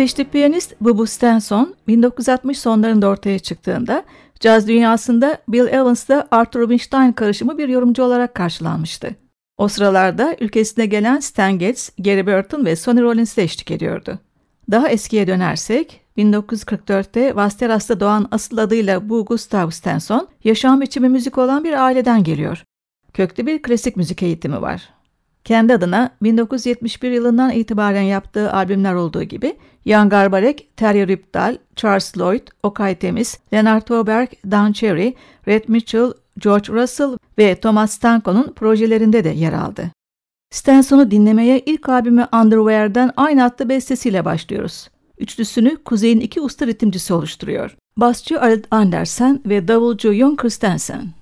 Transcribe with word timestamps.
İsveçli 0.00 0.24
piyanist 0.24 0.74
Bubu 0.80 1.06
Stenson 1.06 1.74
1960 1.88 2.58
sonlarında 2.58 3.08
ortaya 3.08 3.38
çıktığında 3.38 4.04
caz 4.40 4.68
dünyasında 4.68 5.38
Bill 5.48 5.66
Evans'la 5.66 6.28
Arthur 6.30 6.60
Rubinstein 6.60 7.12
karışımı 7.12 7.58
bir 7.58 7.68
yorumcu 7.68 8.02
olarak 8.02 8.34
karşılanmıştı. 8.34 9.16
O 9.58 9.68
sıralarda 9.68 10.36
ülkesine 10.40 10.86
gelen 10.86 11.20
Stan 11.20 11.58
Getz, 11.58 11.92
Gary 11.98 12.26
Burton 12.26 12.64
ve 12.64 12.76
Sonny 12.76 13.00
Rollins'e 13.00 13.42
eşlik 13.42 13.70
ediyordu. 13.70 14.18
Daha 14.70 14.88
eskiye 14.88 15.26
dönersek 15.26 16.00
1944'te 16.16 17.36
Vasteras'ta 17.36 18.00
doğan 18.00 18.28
asıl 18.30 18.58
adıyla 18.58 19.08
bu 19.08 19.24
Gustav 19.24 19.70
Stenson, 19.70 20.28
yaşam 20.44 20.80
biçimi 20.80 21.08
müzik 21.08 21.38
olan 21.38 21.64
bir 21.64 21.84
aileden 21.84 22.24
geliyor. 22.24 22.64
Köklü 23.14 23.46
bir 23.46 23.62
klasik 23.62 23.96
müzik 23.96 24.22
eğitimi 24.22 24.62
var. 24.62 24.99
Kendi 25.44 25.74
adına 25.74 26.10
1971 26.22 27.10
yılından 27.10 27.50
itibaren 27.50 28.02
yaptığı 28.02 28.52
albümler 28.52 28.94
olduğu 28.94 29.22
gibi 29.22 29.56
Jan 29.86 30.08
Garbarek, 30.08 30.68
Terry 30.76 31.08
Ripdahl, 31.08 31.56
Charles 31.76 32.18
Lloyd, 32.18 32.48
Okay 32.62 32.94
Temiz, 32.94 33.38
Leonard 33.54 33.82
Toberg, 33.82 34.28
Don 34.50 34.72
Cherry, 34.72 35.14
Red 35.48 35.64
Mitchell, 35.68 36.12
George 36.38 36.72
Russell 36.72 37.16
ve 37.38 37.60
Thomas 37.60 37.92
Stanko'nun 37.92 38.52
projelerinde 38.56 39.24
de 39.24 39.28
yer 39.28 39.52
aldı. 39.52 39.90
Stenson'u 40.50 41.10
dinlemeye 41.10 41.60
ilk 41.60 41.88
albümü 41.88 42.28
Underwear'den 42.32 43.10
aynı 43.16 43.44
adlı 43.44 43.68
bestesiyle 43.68 44.24
başlıyoruz. 44.24 44.88
Üçlüsünü 45.18 45.76
Kuzey'in 45.76 46.20
iki 46.20 46.40
usta 46.40 46.66
ritimcisi 46.66 47.14
oluşturuyor. 47.14 47.76
Basçı 47.96 48.40
Arvid 48.40 48.64
Andersen 48.70 49.40
ve 49.46 49.68
davulcu 49.68 50.12
Jon 50.12 50.36
Christensen. 50.36 51.19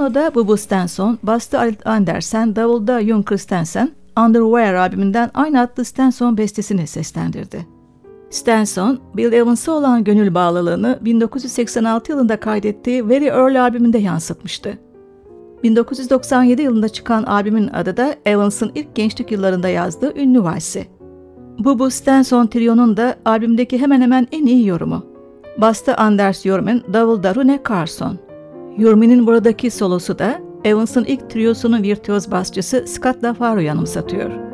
Piyanoda 0.00 0.34
Bubu 0.34 0.56
Stenson, 0.56 1.18
bastı 1.22 1.58
Andersen, 1.84 2.56
davulda 2.56 3.02
Jon 3.02 3.22
Christensen, 3.22 3.92
Underwear 4.18 4.74
albümünden 4.74 5.30
aynı 5.34 5.60
adlı 5.60 5.84
Stenson 5.84 6.36
bestesini 6.36 6.86
seslendirdi. 6.86 7.66
Stenson, 8.30 9.00
Bill 9.16 9.32
Evans'a 9.32 9.72
olan 9.72 10.04
gönül 10.04 10.34
bağlılığını 10.34 10.98
1986 11.00 12.12
yılında 12.12 12.40
kaydettiği 12.40 13.08
Very 13.08 13.26
Early 13.26 13.60
albümünde 13.60 13.98
yansıtmıştı. 13.98 14.78
1997 15.62 16.62
yılında 16.62 16.88
çıkan 16.88 17.22
albümün 17.22 17.68
adı 17.68 17.96
da 17.96 18.14
Evans'ın 18.26 18.72
ilk 18.74 18.94
gençlik 18.94 19.32
yıllarında 19.32 19.68
yazdığı 19.68 20.18
ünlü 20.18 20.42
valsi. 20.42 20.86
Bubu 21.58 21.90
Stenson 21.90 22.46
Trio'nun 22.46 22.96
da 22.96 23.16
albümdeki 23.24 23.78
hemen 23.78 24.00
hemen 24.00 24.26
en 24.32 24.46
iyi 24.46 24.66
yorumu. 24.66 25.06
Bastı 25.58 25.96
Anders 25.96 26.42
Jormen, 26.42 26.82
davulda 26.92 27.34
Rune 27.34 27.60
Carson. 27.68 28.29
Yurmi'nin 28.78 29.26
buradaki 29.26 29.70
solosu 29.70 30.18
da 30.18 30.40
Evans'ın 30.64 31.04
ilk 31.04 31.30
triosunun 31.30 31.82
virtüöz 31.82 32.30
basçısı 32.30 32.84
Scott 32.86 33.24
LaFaro'yu 33.24 33.70
anımsatıyor. 33.70 34.49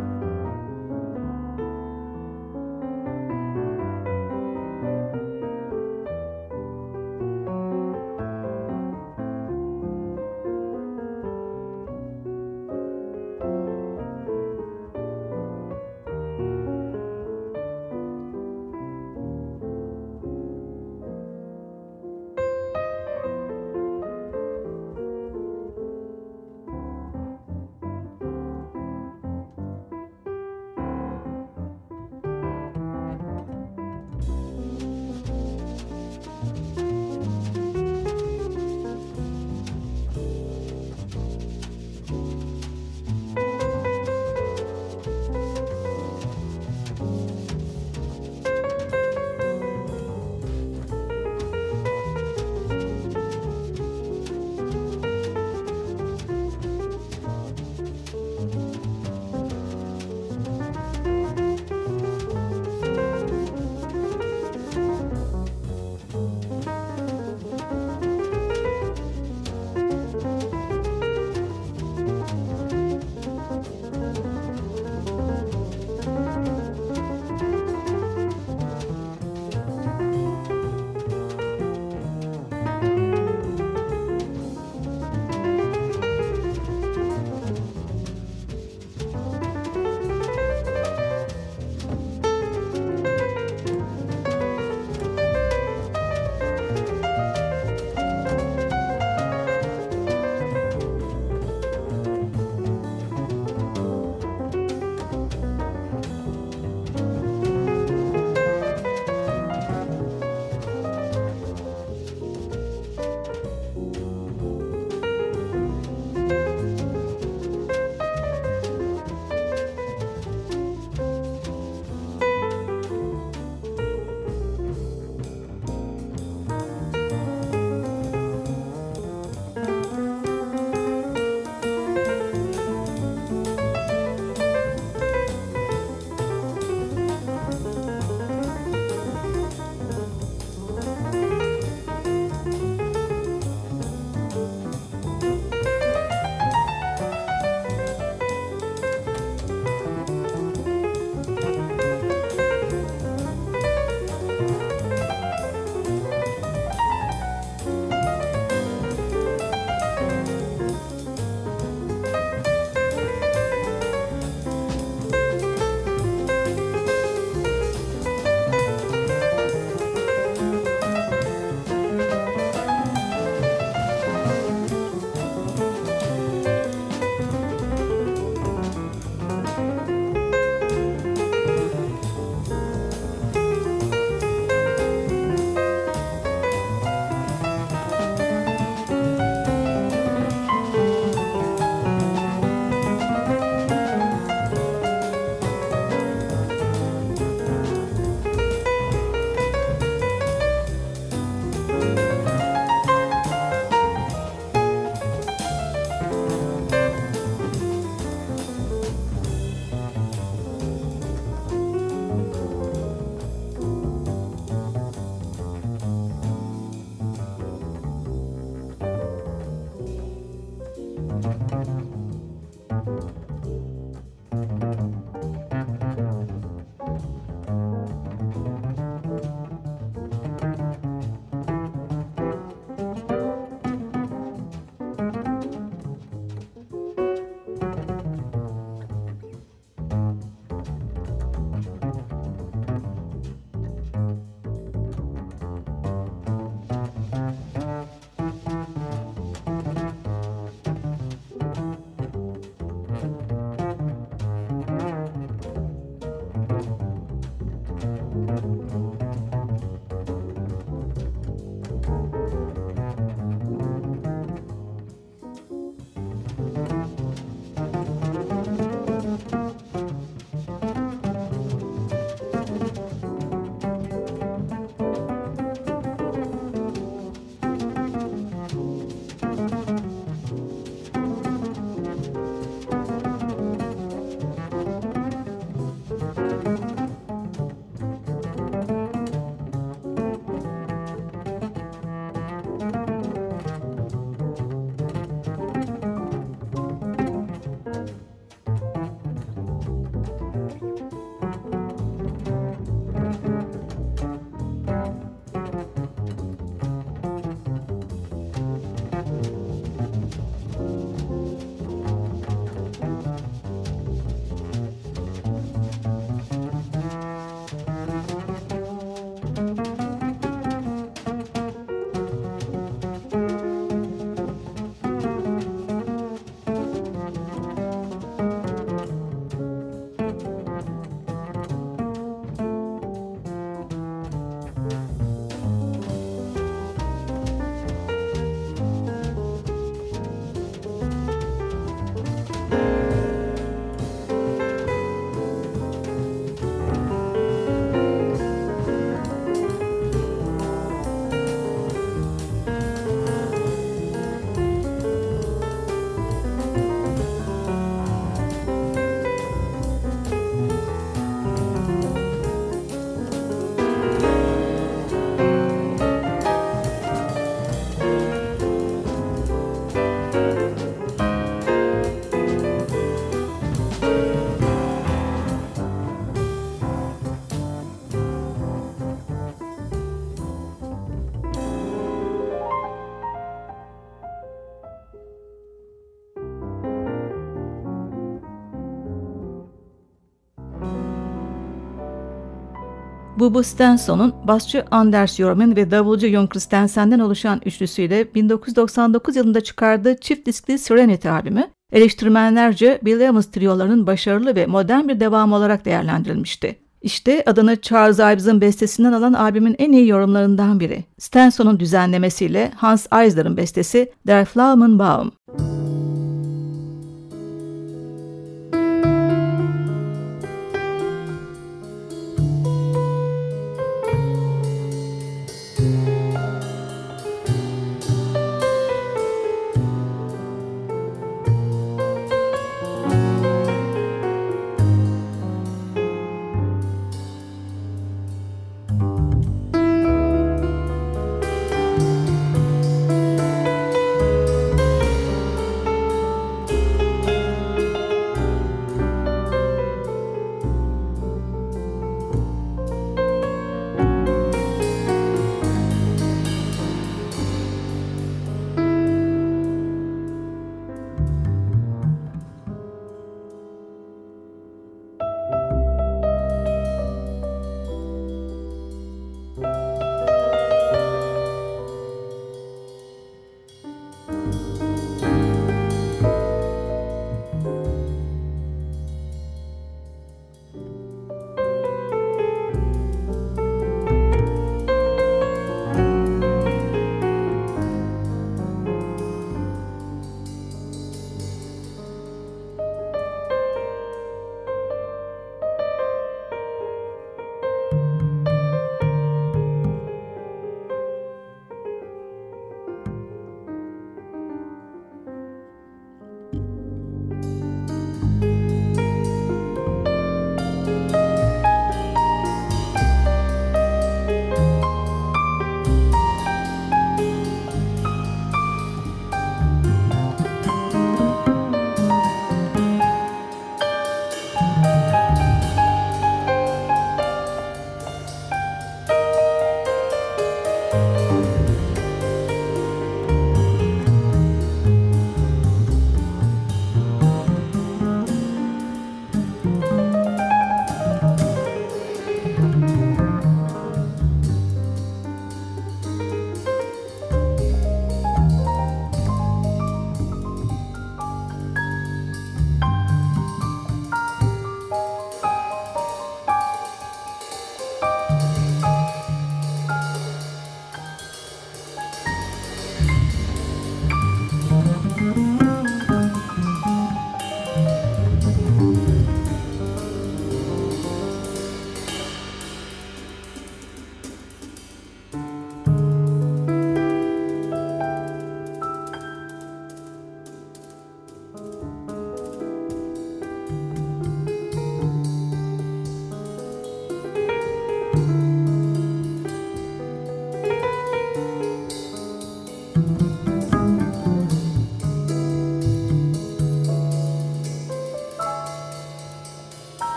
Bubu 393.27 393.43
Stenson'un 393.43 394.15
basçı 394.25 394.65
Anders 394.71 395.17
Jormen 395.17 395.57
ve 395.57 395.71
davulcu 395.71 396.09
Jon 396.09 396.27
Christensen'den 396.27 396.99
oluşan 396.99 397.41
üçlüsüyle 397.45 398.15
1999 398.15 399.17
yılında 399.17 399.41
çıkardığı 399.41 399.97
çift 399.97 400.27
diskli 400.27 400.59
Serenity 400.59 401.09
albümü, 401.09 401.51
eleştirmenlerce 401.73 402.81
Bill 402.83 403.01
Evans 403.01 403.27
triyolarının 403.27 403.87
başarılı 403.87 404.37
ve 404.37 404.47
modern 404.47 404.89
bir 404.89 405.01
devamı 405.01 405.37
olarak 405.37 405.65
değerlendirilmişti. 405.65 406.57
İşte 406.83 407.23
adını 407.27 407.61
Charles 407.61 407.99
Ives'ın 407.99 408.41
bestesinden 408.41 408.93
alan 408.93 409.13
albümün 409.13 409.57
en 409.59 409.73
iyi 409.73 409.89
yorumlarından 409.89 410.61
biri. 410.61 410.85
Stenson'un 410.99 411.61
düzenlemesiyle 411.61 412.53
Hans 412.57 412.87
Eisler'ın 412.93 413.37
bestesi 413.37 413.93
Der 414.07 414.25
Pflaumenbaum. 414.25 415.13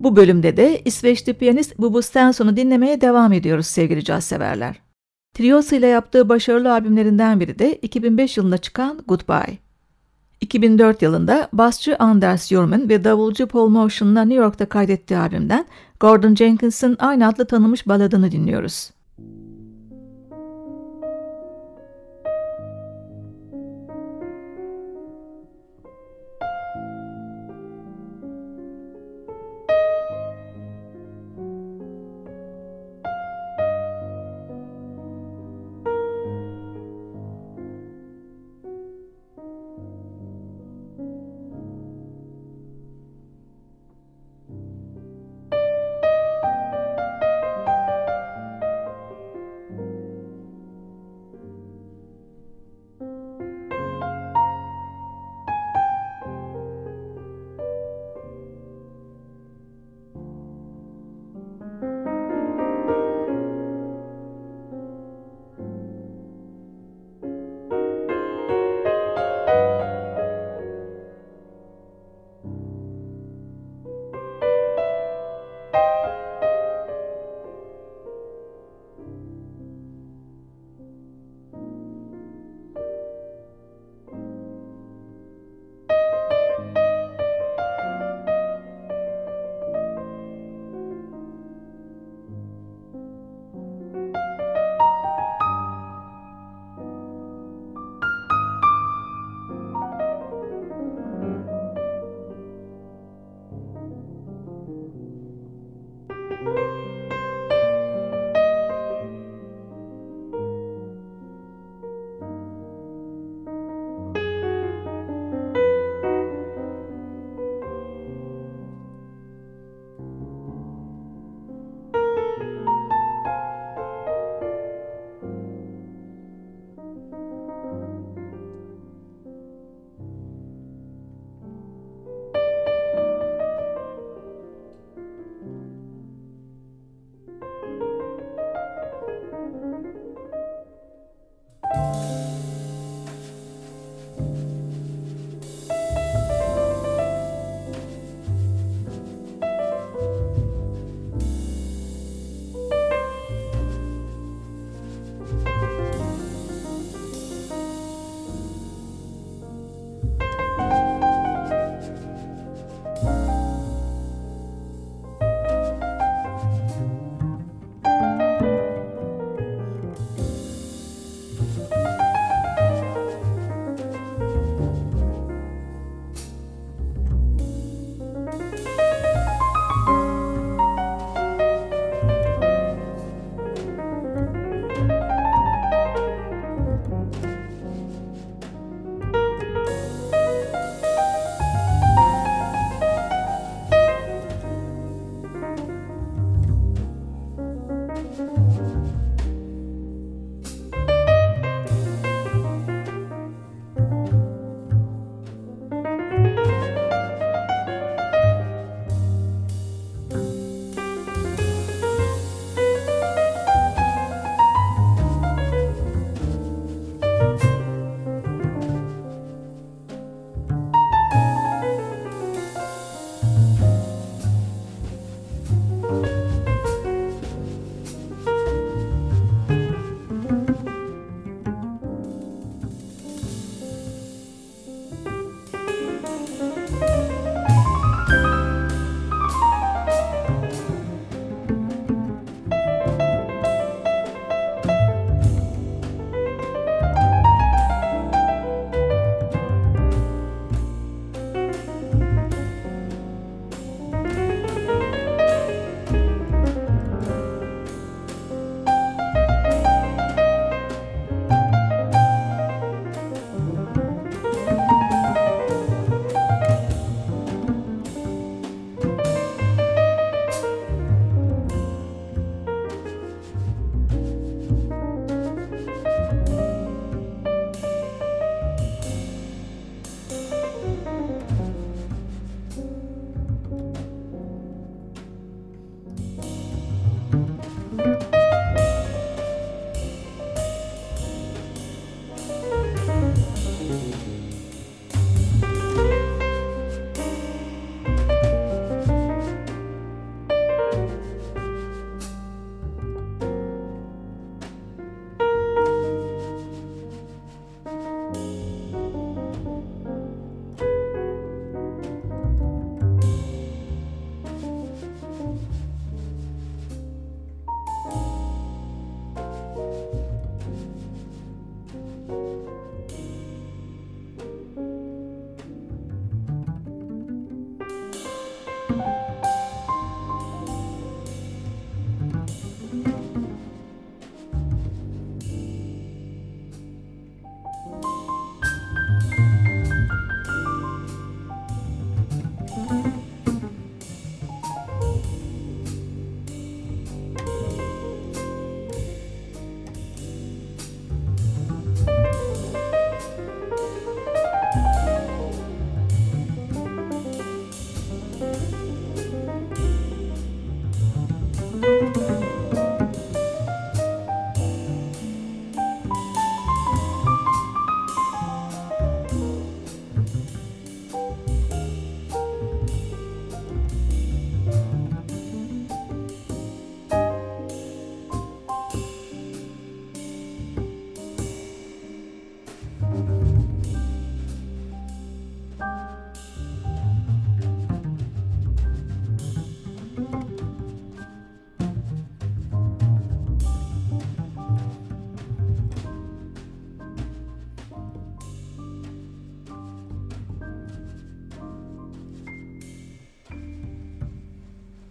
Bu 0.00 0.16
bölümde 0.16 0.56
de 0.56 0.82
İsveçli 0.84 1.34
piyanist 1.34 1.78
Bubu 1.78 2.02
Stenson'u 2.02 2.56
dinlemeye 2.56 3.00
devam 3.00 3.32
ediyoruz 3.32 3.66
sevgili 3.66 4.04
caz 4.04 4.24
severler. 4.24 4.80
Triosu 5.34 5.74
ile 5.74 5.86
yaptığı 5.86 6.28
başarılı 6.28 6.72
albümlerinden 6.72 7.40
biri 7.40 7.58
de 7.58 7.74
2005 7.74 8.36
yılında 8.36 8.58
çıkan 8.58 9.00
Goodbye. 9.08 9.58
2004 10.40 11.02
yılında 11.02 11.48
basçı 11.52 11.96
Anders 11.98 12.52
Yorman 12.52 12.88
ve 12.88 13.04
davulcu 13.04 13.46
Paul 13.46 13.68
Motion'la 13.68 14.24
New 14.24 14.44
York'ta 14.44 14.66
kaydettiği 14.66 15.20
albümden 15.20 15.66
Gordon 16.00 16.34
Jenkins'in 16.34 16.96
aynı 16.98 17.28
adlı 17.28 17.46
tanınmış 17.46 17.88
baladını 17.88 18.32
dinliyoruz. 18.32 18.90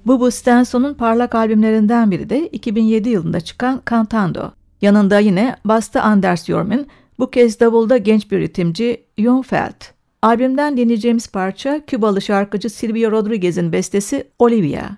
Bubu 0.10 0.32
Stenson'un 0.32 0.93
parlak 0.93 1.36
albümlerinden 1.36 2.12
biri 2.12 2.30
de 2.30 2.48
2007 2.48 3.10
yılında 3.10 3.41
çıkan 3.41 3.82
Cantando. 3.89 4.52
Yanında 4.82 5.19
yine 5.19 5.56
bastı 5.65 6.02
Anders 6.02 6.45
Jormin, 6.45 6.88
bu 7.19 7.30
kez 7.32 7.60
davulda 7.60 7.98
genç 7.98 8.32
bir 8.32 8.39
ritimci 8.39 9.04
Jon 9.17 9.41
Felt. 9.41 9.86
Albümden 10.22 10.78
dinleyeceğimiz 10.78 11.28
parça 11.28 11.86
Kübalı 11.86 12.22
şarkıcı 12.22 12.69
Silvio 12.69 13.12
Rodriguez'in 13.12 13.72
bestesi 13.72 14.28
Olivia. 14.39 14.89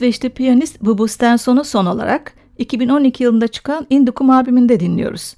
İsveçli 0.00 0.30
piyanist 0.30 0.80
Bubu 0.80 1.08
Stenson'u 1.08 1.64
son 1.64 1.86
olarak 1.86 2.34
2012 2.58 3.22
yılında 3.24 3.48
çıkan 3.48 3.86
Indikum 3.90 4.30
albümünde 4.30 4.80
dinliyoruz. 4.80 5.36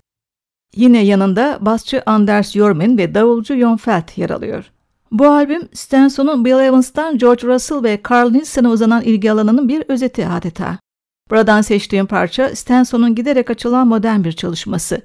Yine 0.76 1.04
yanında 1.04 1.58
basçı 1.60 2.02
Anders 2.06 2.50
Jormin 2.50 2.98
ve 2.98 3.14
davulcu 3.14 3.56
Jon 3.56 3.76
Felt 3.76 4.18
yer 4.18 4.30
alıyor. 4.30 4.70
Bu 5.12 5.26
albüm 5.26 5.68
Stenson'un 5.72 6.44
Bill 6.44 6.60
Evans'tan 6.60 7.18
George 7.18 7.48
Russell 7.48 7.82
ve 7.82 8.00
Carl 8.10 8.30
Nielsen'e 8.30 8.68
uzanan 8.68 9.02
ilgi 9.02 9.32
alanının 9.32 9.68
bir 9.68 9.84
özeti 9.88 10.26
adeta. 10.26 10.78
Buradan 11.30 11.60
seçtiğim 11.60 12.06
parça 12.06 12.56
Stenson'un 12.56 13.14
giderek 13.14 13.50
açılan 13.50 13.86
modern 13.86 14.24
bir 14.24 14.32
çalışması, 14.32 15.02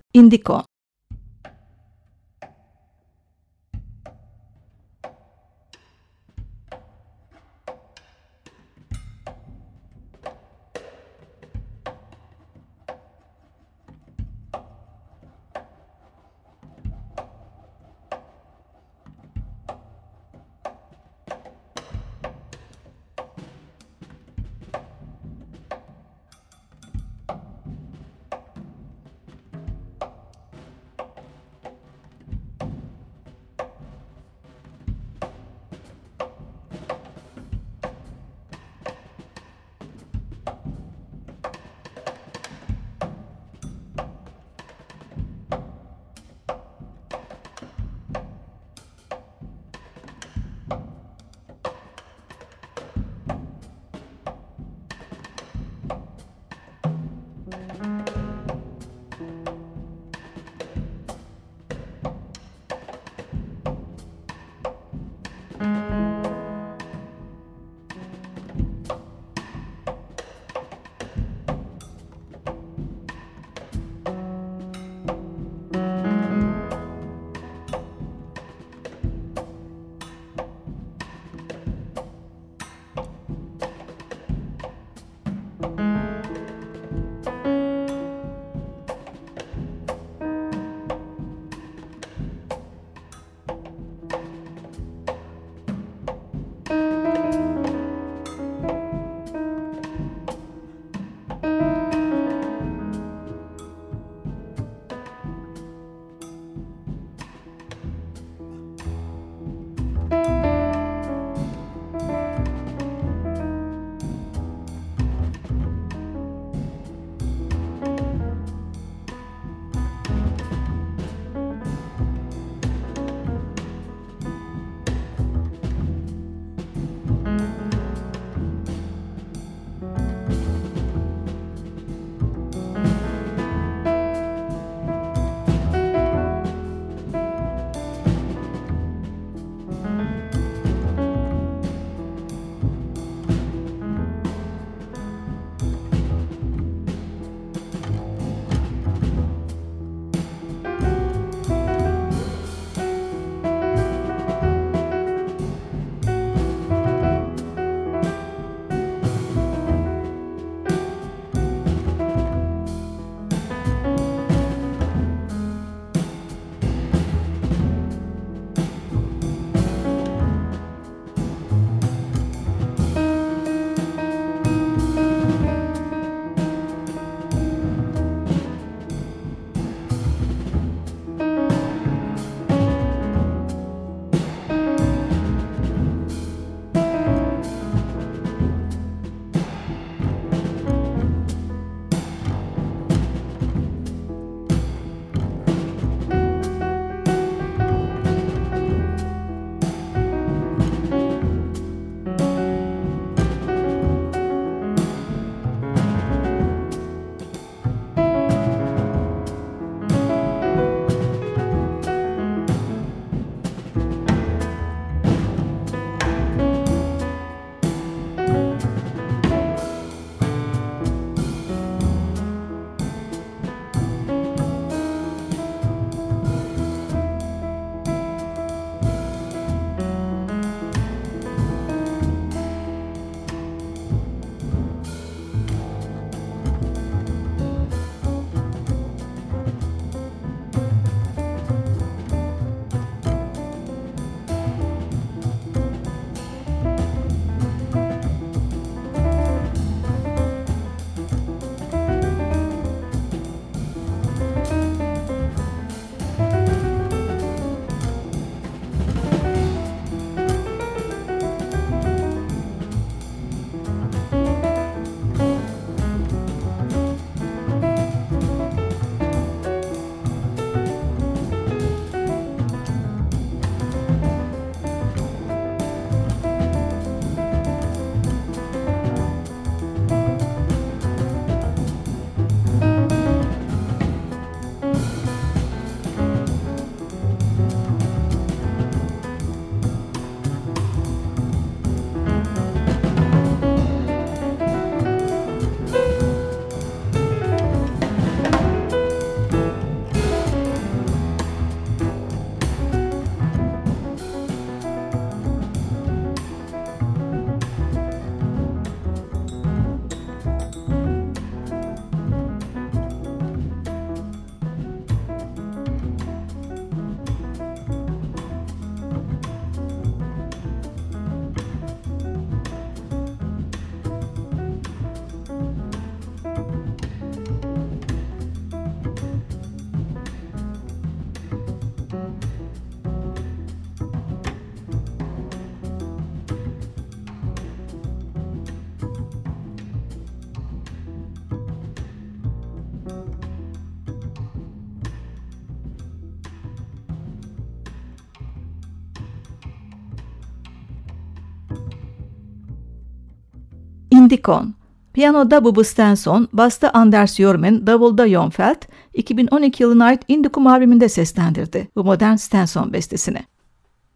Indico. 354.07 354.33
Indikon 354.33 354.53
Piyanoda 354.93 355.43
Bubu 355.43 355.63
Stenson, 355.63 356.27
basta 356.33 356.69
Anders 356.73 357.15
Jormen, 357.15 357.67
davulda 357.67 358.09
Jon 358.09 358.29
Feld, 358.29 358.61
2012 358.93 359.63
yılına 359.63 359.85
ait 359.85 360.01
Indikum 360.07 360.47
albümünde 360.47 360.89
seslendirdi 360.89 361.67
bu 361.75 361.83
modern 361.83 362.15
Stenson 362.15 362.73
bestesini. 362.73 363.19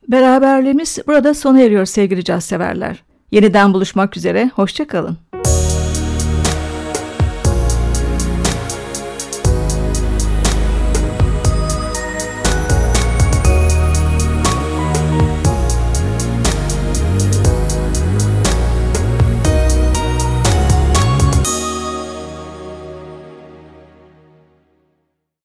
Beraberliğimiz 0.07 0.99
burada 1.07 1.33
sona 1.33 1.61
eriyor 1.61 1.85
sevgili 1.85 2.23
caz 2.23 2.43
severler. 2.43 3.03
Yeniden 3.31 3.73
buluşmak 3.73 4.17
üzere, 4.17 4.51
hoşçakalın. 4.55 5.17